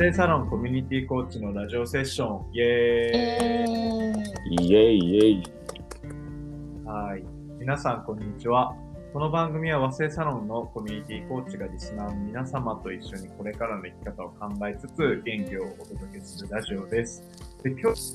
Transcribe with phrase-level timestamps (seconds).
[0.00, 5.42] 成サロンコミュニティコーチのラジオセッション、イエーイイエイイエイ。
[6.86, 7.24] はい。
[7.58, 8.74] 皆さん、こんにちは。
[9.12, 17.22] この番組は和製サロンのコミュニティコーチがリスナーの皆様と一緒にこれからの生き方を考えつつ、元気をお届けするラジオです。
[17.62, 18.14] で、今日、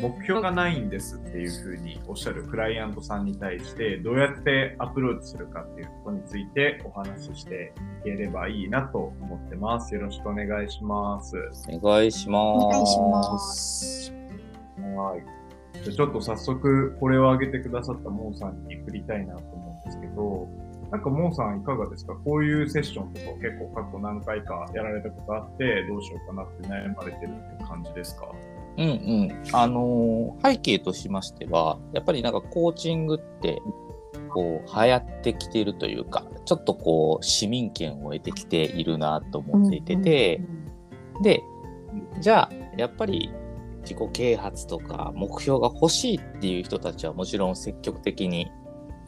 [0.00, 7.72] 目標がないんですっていうふうにおっしゃるクライアントさんに対して、どうやってアプローチするかっていうことについてお話しして
[8.02, 9.94] いければいいなと思ってます。
[9.94, 11.36] よろしくお願いします。
[11.68, 12.64] お願いします。
[12.64, 14.12] お願いします。
[14.96, 15.82] はい。
[15.84, 20.48] じゃあちょっと早速、これを挙げてくださったモーさんに振りたいなと思うんですけど、
[20.90, 22.14] なんかモーさんいかがですか？
[22.14, 28.26] こういうセッションとかを結構過去何回かやられたことあって、どうしようかなって悩まれてるって感じですか？
[28.78, 28.92] うんう
[29.26, 29.42] ん。
[29.52, 33.60] あのー背景としましては、やっぱりなんかコーチングって、
[34.30, 40.40] こう、流行ってきているというか、ちょっとこう、市民権を得てきているなと思っていてて、
[41.22, 41.42] で、
[42.20, 43.30] じゃあ、やっぱり
[43.82, 48.50] 自己啓発とか目標が欲しいっていう人たちはもちろん積極的に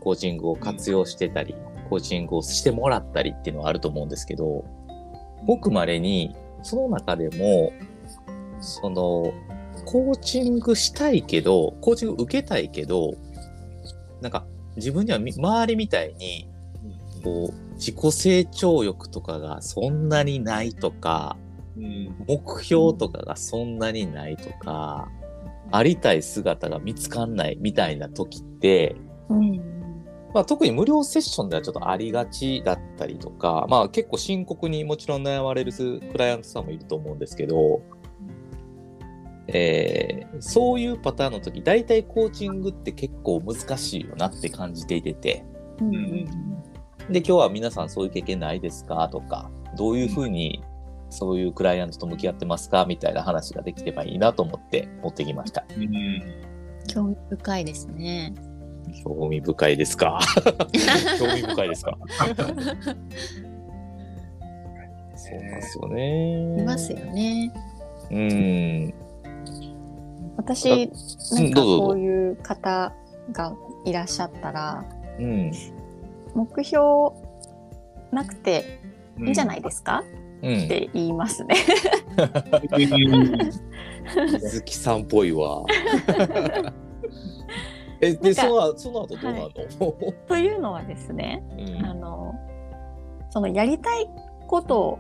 [0.01, 1.55] コーチングを活用してたり、
[1.89, 4.65] コーチングをしてもらったりっていうのはあると思うんですけど、
[5.47, 7.73] ごく稀に、その中でも、
[8.61, 9.33] その、
[9.81, 13.15] コーチングしたいけど、コーチング受けたいけど、
[14.21, 16.49] なんか自分には周りみたいに、
[17.23, 21.37] こう、自己成長欲とかがそんなにないとか、
[21.77, 22.15] うん。
[22.27, 25.09] 目標とかがそんなにないとか、
[25.71, 28.97] ありたい姿が見つかんないみたいな時って、
[30.35, 37.83] まあ、特に無料セッションではちょっとありがちだったりとか、まあ、結構深刻にもちろん悩まれるクライアントさんもいると思うんですけど、
[39.53, 45.45] えーそういうパターンの時大体コーチングって結構難しいよなって感じていてて
[45.81, 46.25] うん
[47.11, 49.09] で今日は皆さんそういう経験ないですか？
[49.11, 50.63] とかどういうふうに
[51.11, 52.87] そういうクライアントと向き合ってますか？
[52.87, 55.65] みたいな話ができればいいなと思って持ってきました。
[55.77, 56.23] うん。
[56.87, 58.33] 興味深いですね。
[59.05, 60.21] 興味深いですか？
[61.19, 61.99] 興味深いですか？
[65.17, 66.61] そうなんですよね。
[66.61, 67.53] いますよね。
[68.11, 68.95] うん。
[70.37, 70.91] 私、
[71.33, 72.95] なんかこういう方
[73.33, 73.55] が
[73.85, 74.85] いらっしゃったら、
[75.19, 75.53] うん。
[76.35, 77.11] 目標
[78.13, 78.81] なくて
[79.19, 80.05] いいんじゃないですか、
[80.43, 80.69] うんっ。
[80.69, 81.57] て言いますね。
[84.41, 85.65] 鈴木さんっぽいわ。
[88.01, 89.51] え、で、その後、その後どうなの、
[90.27, 92.35] というのはですね、うんあの、
[93.29, 94.09] そのやりたい
[94.47, 94.99] こと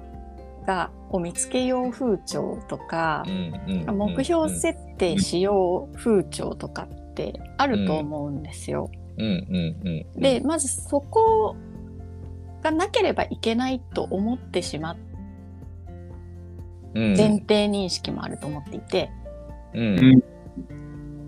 [0.70, 8.88] がを見つけよう風潮とか、目標設定しよう風潮とかってあると思うんですよ。
[10.16, 11.56] で、まずそこ
[12.62, 14.96] がなければいけないと思ってしまっ
[16.94, 19.10] うん、前提認識もあると思っていて、
[19.74, 20.24] うん。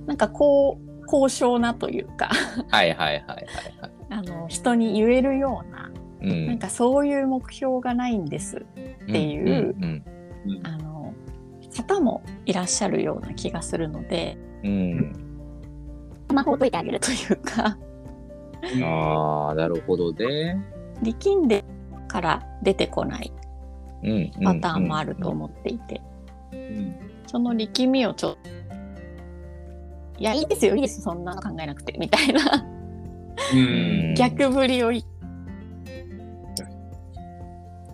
[0.07, 2.31] なんかこう、高尚なというか、
[2.69, 3.47] はいはいはいはい
[3.81, 3.93] はい。
[4.11, 5.91] あの、人に言えるような、
[6.23, 10.05] うんなんかそういう目標がないんですっていううん
[10.63, 10.93] あの
[11.73, 15.13] 方もいらっしゃるような気がするので、うん。
[16.33, 17.77] まほっといてあげるというか、
[18.75, 20.63] うん、ああ、なるほどね。
[21.03, 21.65] 力んで
[22.09, 23.33] から出てこない
[24.05, 24.31] うん。
[24.45, 26.01] パターンもあると思っていて、
[26.53, 26.95] うん
[27.27, 28.51] その力みをちょっと、
[30.19, 32.41] いや、いいですよ、いいです、そんなの考えなくて、みたいな
[33.55, 34.15] うん。
[34.19, 35.05] 逆振りをい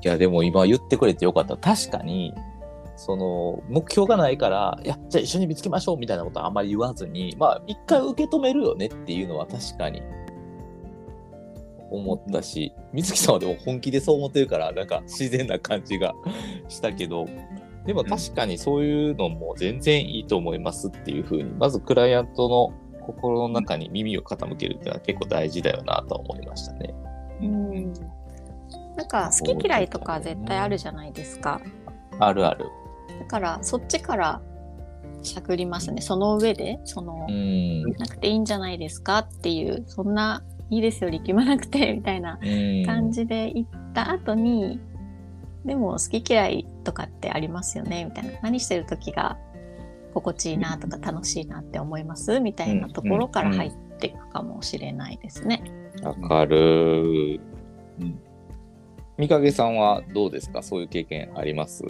[0.08, 1.58] いや、でも今言ってくれてよかった。
[1.58, 2.32] 確かに、
[2.96, 10.02] その、目標がないから、いや、じゃあ一緒に見つけましょうみたいなことはあんまり言わずに、まあ、一回受け止めるよねっていうのは確かに
[11.90, 16.14] 思ったし、水木さんはでも本気でそう思ってるから、なんか自然な感じが
[16.68, 17.26] したけど、
[17.84, 26.94] でも確かにそういうのも全然いいと思いますっていうふうに、まずクライアントの心の中に耳を傾けるっていうのは結構大事だよなと思いましたね。
[27.42, 28.17] うん
[28.98, 31.60] なんか好き嫌いとか絶対あるじゃないですか。
[32.18, 32.66] あるある。
[33.20, 34.42] だからそっちから
[35.22, 36.02] しゃりますね。
[36.02, 37.82] その上で、その、うん。
[37.92, 44.80] なくていいんじゃないですかっていう、そんないいですよ、力まなくて、みたいなうん感じで言った後に、
[45.64, 48.32] でも好き嫌いとかってありますよね、みたいな。
[48.42, 49.38] 何してる時が
[50.12, 52.40] 心地いいなとか楽しいなって思います？
[52.40, 55.62] みたいなところから入っていくかもしれないですね。
[56.02, 57.40] わかる。
[58.00, 58.20] うん
[59.18, 60.62] 三影さんはどうですか？
[60.62, 61.84] そういう経験あります？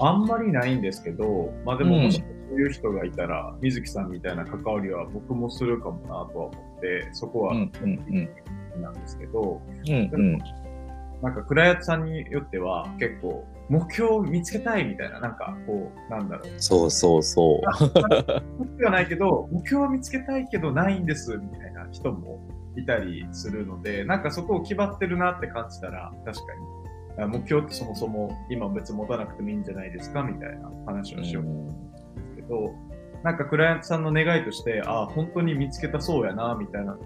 [0.00, 1.90] あんまりないんですけど、まあでうん。
[1.90, 7.90] ももしそういう人がいたら、水木さんみたいな関わりは僕もするかもなとは思って、そこはうんうん
[8.74, 8.82] うん。
[8.82, 10.38] なんですけど、うんうん。
[11.20, 16.48] なんかクライアントさんによっては結構目標を見つけたいみたいな、なんかこう、なんだろう。
[16.58, 17.60] そうそうそう。
[18.58, 22.40] 目標はないけど、目標は見つけたいけどないんですみたいな人も
[22.78, 27.22] いたりするので、なんかそこを決まってるなって感じたら、確かに。
[27.24, 32.74] あ目標ってそもそも今別に持たなくてもいいんじゃないですかみたいな話をしようと思うんですけど、
[33.24, 36.96] なんかクライアントさんの願いとして、あ本当に見つけたそうやな、みたいな。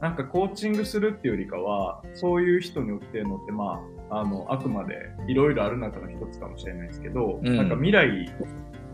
[0.00, 3.80] なんかコーチングするっていうよりかは、そういう人によってのって、ま
[4.10, 8.30] あ、あの、あくまでいろいろある中の一つかもしれないですけど、うんなんか未来、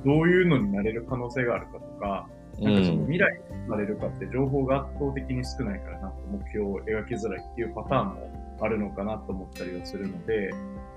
[0.05, 10.51] どういうのになれる可能性があるかとか、うなんかその未来になれるかって情報が圧倒的に少ないからなんか目標を描きづらいっていうパターンもあるのかなと思ったりはするので、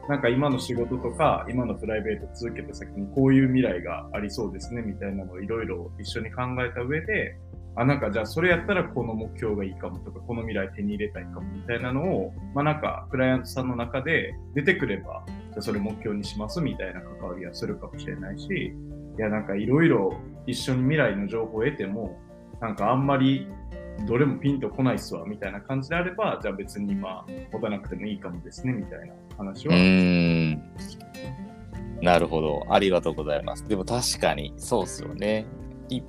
[0.08, 7.38] なんか今の仕事とか今のプライベート続けた先にこういう未来がありそうですねみたいなのをいろいろ一緒に考えた上で、
[7.76, 18.74] あ、なんかじゃあそれやったらこの目標がいいかもとか、この未来手に入れたいかもみたいなのを、まあなんかクライアントさんの中で出てくれば、じゃあそれ目標にしますみたいな関わりはするかもしれないし、
[19.18, 20.14] いやなんかいろいろ
[20.46, 22.20] 一緒に未来の情報を得ても、
[22.62, 23.48] なんかあんまり
[24.06, 29.78] どれもピンとこないっすわみたいな感じであれば、じゃあ別にまあ持たなくてもいいかもですねみたいな話うは。
[32.02, 32.66] なるほど。
[32.70, 33.68] ありがとうございます。
[33.68, 35.46] でも確かに、そうっすよね。
[35.90, 36.02] い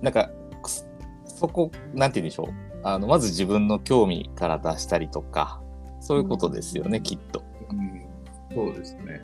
[0.00, 0.30] なんか、
[0.64, 0.86] そ
[1.26, 2.54] そこ、なんて言うんでしょう。
[2.82, 5.60] あの、まず自分の興味から出したりとか、
[6.00, 7.42] そういうことですよね、きっと。
[7.70, 8.06] うん、
[8.54, 9.20] そうですね。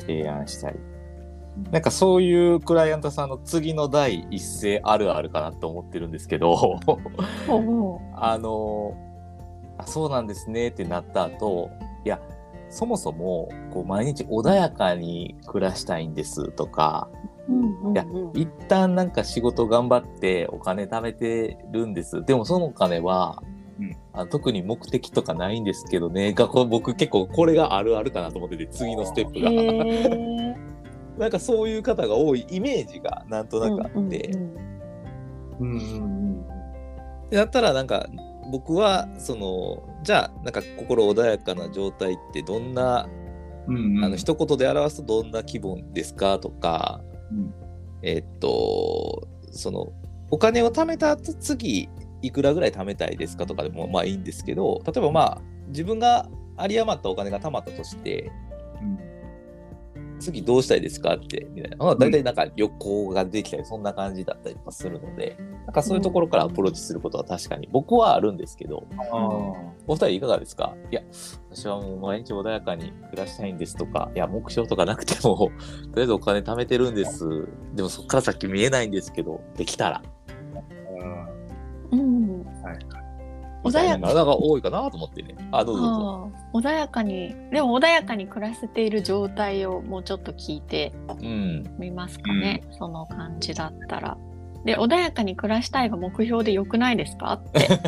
[0.00, 0.78] 提案したり。
[1.70, 6.78] なんかそういうクライアントさんの次の第一声あるあるかなと思ってるんですけど、
[8.14, 8.94] あの、
[9.78, 11.70] あ、そうなんですねってなった後、
[12.04, 12.20] いや、
[12.68, 17.08] そもそも、こう、毎日穏やかに暮らしたいんですとか、
[17.48, 18.04] うんうんいや
[18.34, 22.24] 一旦なんか仕事頑張ってお金貯めてるんです。
[22.24, 23.40] でもそのお金は、
[23.78, 26.32] うんあ特に目的とかないんですけどね。
[26.32, 30.66] が僕結構これがあるあるかなと思ってて、次のステップが。
[31.18, 34.30] なんかそういう方が多いイメージがなんとなくあって。
[35.58, 35.78] うんうんうん。
[35.78, 36.46] うん
[37.30, 38.06] だったらなんか
[38.52, 43.08] 僕はそのじゃあなんか心穏やかな状態ってどんな、
[43.66, 43.96] うんうん。
[43.96, 47.00] うんあの一言で表すとどんな気分ですかとか、
[47.32, 47.54] うん。
[48.02, 49.88] えっとその
[50.30, 51.88] お金を貯めた後次
[52.22, 56.28] いくらぐらい貯めたいですかとかでもまあいいんですけど例えばまあ自分が
[56.60, 58.45] 有り余ったお金が貯まったとしてうん
[60.18, 61.14] 次どうしたいですか？
[61.14, 65.36] ってみたいな、まあ、大体なんか旅行ができたりそんな感じだったりとかするので
[65.66, 69.16] なんかそういうところからアプローチすることは確かに僕はあるんですけどあ
[69.86, 70.74] お二人いかがですか？
[70.90, 71.02] いや、
[71.50, 75.48] 私はもう毎日穏やかに暮らしたいんですとか、いや、目標とかなくても、 と
[75.96, 77.46] りあえずお金貯めてるんです。
[77.74, 80.02] でもそっから先見えないんですけど、できたら。
[81.92, 82.44] ーうん。
[82.64, 82.78] はい
[83.70, 85.34] 穏やかなかなか多いかなと思ってね。
[85.52, 86.32] あ、どうぞどうぞ。
[86.54, 91.64] 穏やかにでも穏やかに暮らせている状態をもうちょっと聞いてうん。
[91.78, 94.16] みますかね、その感じだったら。
[94.64, 97.34] で穏やかに暮らしたいが目標でよくないですか？
[97.34, 97.68] って。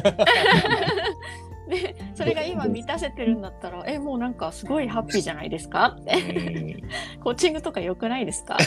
[1.69, 5.97] でそれが今満たせてるんだったら えもうなんかすごいハッピーじゃないですか？
[6.01, 6.83] って
[7.23, 8.55] コーチングとかよくないですか？
[8.55, 8.65] って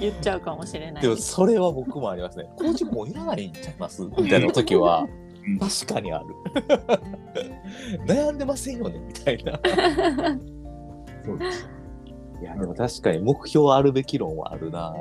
[0.00, 2.48] 言っちゃうかもしれないでもそれは僕もありますね。
[2.56, 4.02] コーチもういらないんちゃいます？
[4.02, 5.06] みたいな時は
[5.44, 6.26] うん、確かにある。
[8.06, 9.58] 悩んでませんよねみたいな。
[11.24, 11.68] そうです。
[12.40, 14.94] いや、でも確かに目標あるべき論はあるな。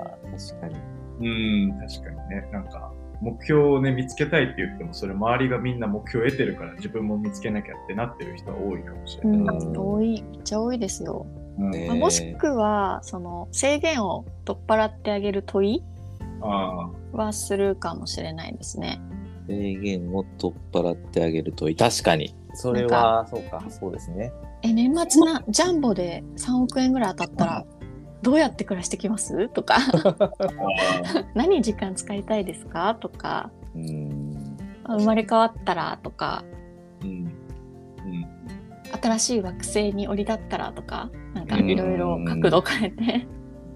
[0.49, 0.75] 確かに。
[1.19, 2.49] うん、確かにね。
[2.51, 2.91] なんか、
[3.21, 9.57] 目標をね、見つけたいって言っても、それ周りがみんな目標を得てるから自分も見つけなきゃってなってる人は多いかもしれうない。
[9.57, 11.25] ん、多いめっちゃ多いですよ。
[11.57, 15.83] まあもしくはその制限を取っ払ってあげる問い
[16.41, 18.99] あはするかもしれないですね。
[19.47, 21.75] 制限を取っ払ってあげるといい。
[21.75, 22.33] 確かに。
[22.53, 24.31] それは、そうか、そうですね。
[24.61, 27.65] え年末なジャンボで3億円ぐらい当たったら
[28.21, 29.49] どうやって暮らしてきます？
[29.49, 30.15] とかあ
[31.35, 32.95] 何時間使いたいですか？
[32.99, 34.57] とかうん。
[34.87, 35.97] 生まれ変わったら？
[36.03, 36.43] とか
[37.03, 37.30] うん。
[39.03, 39.11] うん。
[39.11, 43.27] 新しい惑星に降り立ったらとかなんかうんいろいろ角度変えて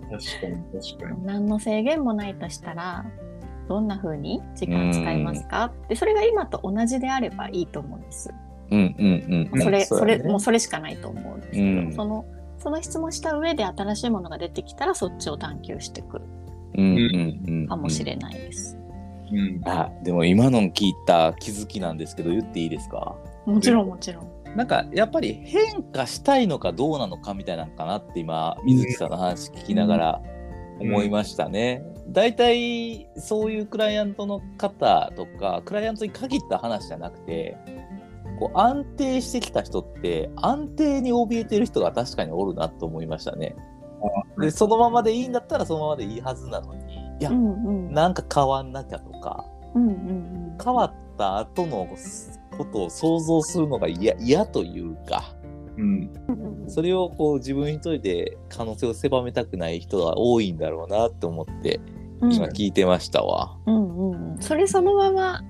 [0.09, 1.25] 確かに、確かに。
[1.25, 3.05] 何の制限もないとしたら
[3.67, 5.73] どんな風に時間使いますか？
[5.89, 8.31] でそれが今と同じであればいいと思うんです。
[8.71, 9.61] うんうんうん。
[9.61, 12.25] それ、それ、もうそれしかないと思うんですけど、うんその、
[12.57, 16.21] その質問した上で新しいものが出てきたら、そっちを探求していく
[16.75, 17.67] うんうんうん。
[17.67, 18.77] かもしれないです。
[19.31, 19.61] うん。
[19.65, 23.15] あ、でも今の聞いた気づきなんですけど、言っていいですか？
[23.45, 24.31] もちろん、もちろん。
[24.55, 30.21] なんかやっぱり変化したいのかどうなのかみたいなのかなって今水木さんの話聞きながら
[30.79, 31.83] 思いましたね。
[32.07, 37.57] 大体そういうクライアントの方とかクライアントに限った話じゃなくて
[38.39, 43.55] こう安定してきた人って安定に怯えてる人が確かにおるなと思いましたね。
[44.39, 51.87] でそのままでいいんだったらそのままでいいはずなのにいや、うんうんなんか変わんなきゃとかうんうん変わった後の
[52.57, 55.35] ことを想像するのが嫌嫌というか。
[55.77, 56.11] うん。
[56.27, 61.79] うんそれをこう自分一人で可能性を狭めたくない人が多いんだろうなって思って
[62.21, 62.33] うん。
[62.33, 63.57] 今聞いてましたわ。
[63.67, 64.31] うんうん。
[64.33, 65.41] うんそれそのまま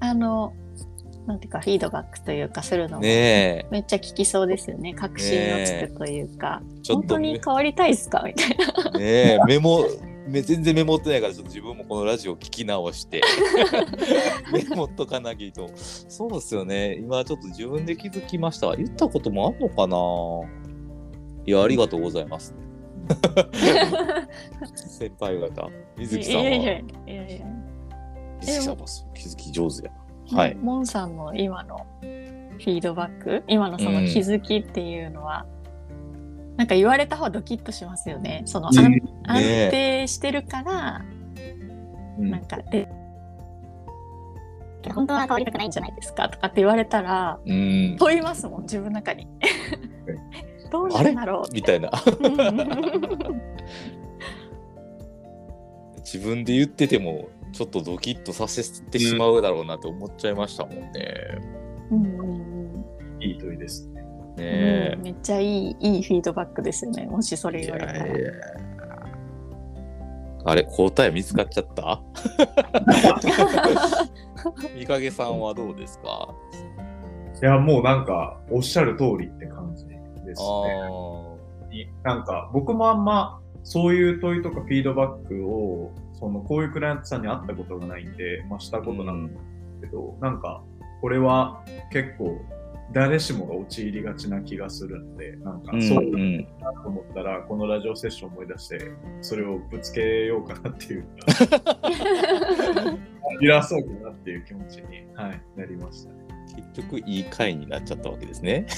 [0.00, 0.52] あの
[1.26, 4.94] なんていうかフィードバックというかするのもねめっちゃ聞きそうですよね。
[4.94, 6.80] 確信をつくというか、え。
[6.82, 7.08] ちょっとね。
[7.08, 8.22] 本当に変わりたいですか？
[8.26, 8.56] みたい
[8.92, 8.98] な。
[8.98, 9.38] ねえ。
[9.46, 9.84] メモ
[10.26, 13.22] め全然メモってないからちょっと自分もこのラジオ聞き直して。
[14.52, 15.70] メモっとかなきゃと。
[15.74, 16.96] そうですよね。
[16.96, 18.76] 今ちょっと自分で気づきましたわ。
[18.76, 19.96] 言ったこともあんのかな？
[21.46, 22.54] いやありがとうございます。
[24.98, 25.70] 先輩方。
[25.96, 26.42] 水木さんは？
[26.42, 26.64] いやいやい
[27.06, 27.46] やいや
[28.40, 29.92] 水木さんはそう気づき上手や
[30.32, 30.38] な。
[30.38, 30.54] はい。
[30.56, 33.44] モンさんの今のフィードバック？
[33.46, 35.46] 今のその気づきっていうのは、
[36.56, 38.42] なんか言われた方はドキッとしますよね。
[38.46, 39.02] その安ね。
[39.24, 41.04] 安定してるから、
[42.18, 42.30] うん。
[42.30, 42.88] なんかで
[44.94, 46.28] 本当は変わりたくないんじゃないですか？
[46.28, 47.96] とかって言われたらうん。
[47.98, 49.26] 問いますもん自分の中に。
[50.70, 51.52] どうなんだろう？
[51.52, 51.90] みたいな。
[55.98, 60.92] 自分で言っててもちょっとドキッとさせてしまうだろうなって思っちゃいましたもんね。
[61.90, 63.22] うんうんうん。
[63.22, 64.05] いい問いですね。
[64.36, 67.98] ねえうんめっちゃいいいいフィードバックですよねもしそれい言われたら。
[68.06, 68.30] やいや
[70.44, 72.00] あれ答え見つかっちゃった？
[74.76, 76.28] 三影さんはどうですか？
[77.42, 79.94] いや、もうなんか、おっしゃる通りって感じで
[80.34, 81.90] すあね。
[82.04, 89.38] なんか、僕もあんま、そういう問いとかフィードバックを、その、こういうクライアントさんに会ったことがないんで、まあ、したことなんです
[89.80, 90.62] けど、なんか、
[91.02, 91.62] これは
[91.92, 92.38] 結構、
[92.92, 101.08] 誰しもが陥りがちな気がするんで、なんか、うんそううんだなと思ったら、このラジオセッション思い出して、それをぶつけようかなっていうか、
[103.40, 106.26] 揺らそうかなっていう気持ちに、はい、なりましたね。
[106.72, 108.66] 結局いい回になっちゃったわけですね。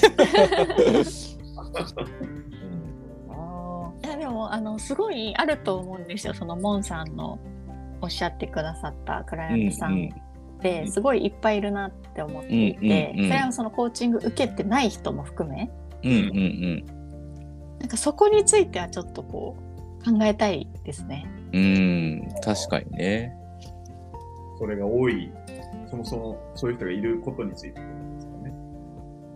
[4.01, 7.37] いやでもあのすごいあると思うんですよそのモンさんの
[8.01, 10.09] おっしゃってくださったクライアントさん
[10.57, 12.79] ってすごいいっぱいいるなって思っていて、
[13.13, 15.69] うんうんうんそれはそのコーチング受けてない人も含め
[16.03, 16.85] うんうんうん
[17.79, 19.55] なんかそこについてはちょっとこ
[20.05, 21.25] う考えたいですね。
[21.53, 21.77] うんう
[22.27, 23.35] ん確かにね。
[24.57, 25.31] それが多い、
[25.89, 28.53] そもそもそういう人がいることについてですかね。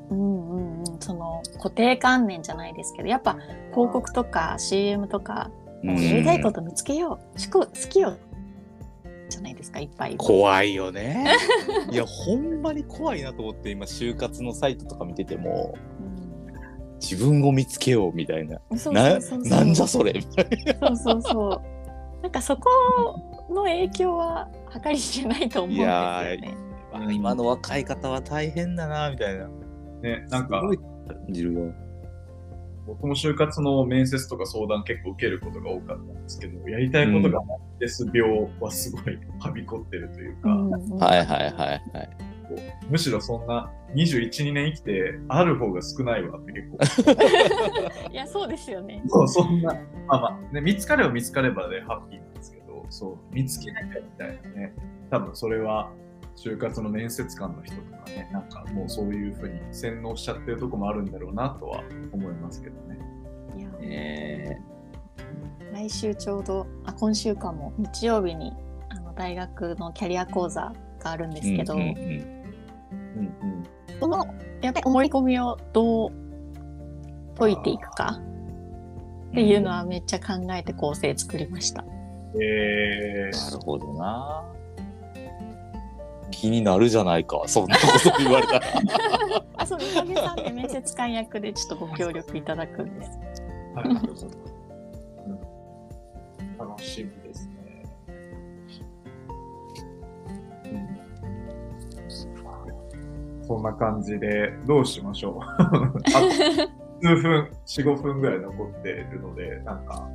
[0.09, 3.37] うんうんうん、その固定観念じゃないですけどやっぱ
[3.71, 5.49] 広告とか CM とか
[5.81, 8.17] もうやりたいこと見つけよう好きよ
[9.33, 10.15] じゃないですかいっぱい。
[10.17, 11.35] 怖いよね。
[11.91, 15.75] いやほんまに怖いなと思って今就活のサイトとか見てても
[17.01, 18.59] 自分を見つけようみたいな。
[18.91, 20.47] なんじゃそれみたい
[20.79, 20.87] な。
[20.87, 21.61] そうそうそ
[22.19, 22.21] う。
[22.21, 22.69] なんかそこ
[23.49, 24.47] の影響は
[24.83, 26.57] 計り知れないと思うんですよね。
[26.93, 29.47] あ今の若い方は大変だなみたいな。
[30.01, 30.87] ね、なんかす、ごい感
[31.29, 31.73] じるわ。
[32.85, 42.33] 僕も就活の面接とか相談結構受けることが多かったんですけど、やりたいことがないです病はすごいはびこってるというか、はいはいはいはい。
[42.89, 49.01] むしろそんな21、2年生きてある方が少ないわって結構、 いやそうですよね。
[49.07, 49.73] そうそんな、
[50.07, 54.73] まあまあ、ね、見つかれば見つかればでハッピーなんですけど、そう、見つけなきゃみたいなね、
[55.09, 55.91] 多分それは
[56.35, 62.99] 就活の面接官の人とかね、なんかもうそういうふうに洗脳しちゃってるとこもあるんだろうなとは思いますけどね。
[63.55, 64.61] いやね
[65.71, 68.53] 来週ちょうどあ今週かも日曜日に
[68.89, 73.63] あの大学のキャリア講座があるんですけど、うんうんうんうん。
[73.99, 74.25] その
[74.61, 76.11] やっぱり思い込みをどう
[77.37, 78.19] 解いていくか
[79.31, 81.83] っていうのはめっちゃ考えて構成作りました。
[82.41, 84.52] えなるほどな。
[86.33, 88.65] 気になるじゃないか、そんなこと言われたら。
[89.55, 93.19] あそう三影さんで面接官役でちょっとご協力いただくんです。
[93.75, 93.95] ー、はい、うん
[96.57, 97.53] 楽しみですね。
[100.65, 101.03] うん
[103.45, 105.93] そんな感じで、どうしましょうあと
[107.03, 110.07] 数分、4、5分ぐらい残っているので、なんか、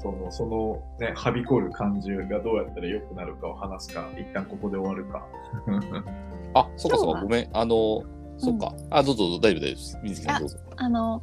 [0.00, 5.26] その、そのね、はびこる感じがどうやったら良くなるかを話すか、一旦ここで終わるか。
[6.54, 7.48] あ、そっかそっか、ごめん。
[7.52, 8.02] あの、
[8.38, 8.72] そっか。
[8.90, 9.98] あ、どうぞどうぞ、大丈夫大丈夫です。
[10.02, 10.58] 水木さんどうぞ。
[10.76, 11.22] あの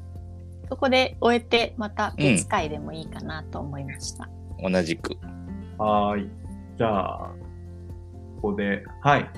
[0.67, 4.27] そこで終えてまた別回でもいいかなと思いました。
[4.61, 5.15] 同じく。
[5.77, 6.29] はーい。
[6.77, 7.31] じゃあ、
[8.41, 9.29] ここで、はい。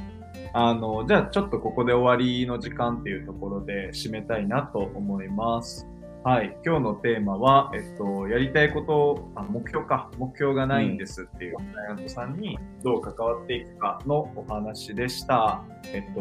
[0.53, 5.87] あの、じゃあちょっとここで終わりの時間っていうところで締めたいなと思います。
[6.27, 6.57] はい。
[6.65, 15.63] 今日のテーマは、えっと、やりたいこと、あ目標か、目標がないんですっていうクライアントさんにどう関わっていくかのお話でした。
[15.93, 16.19] えっと、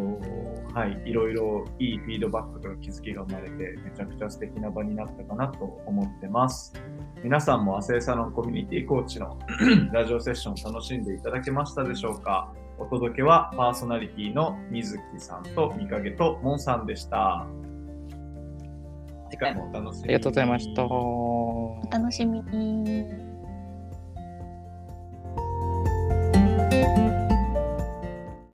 [0.78, 1.10] はい。
[1.10, 6.72] いろいろいいフィードバックとか気づきが生まれて、めちゃくちゃ素敵な場になったかなと思ってます。
[7.25, 9.36] 皆さんもアセイサロンコミュニティコーチの
[9.92, 12.52] ラジオセッション楽しんでいただけましたでしょうか？
[12.78, 17.48] お届けはパーソナリティの水木さんと三影とモンさんでした。
[19.30, 20.04] 次回もお楽しみに。
[20.04, 20.85] ありがとうございました。
[20.85, 23.25] お楽しみに。